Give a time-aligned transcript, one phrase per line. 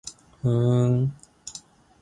[0.41, 1.11] ふーん